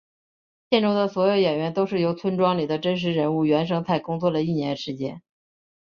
[0.67, 5.21] 片中的所有演员都是由村庄里的真实人物原生态工作了一年时间。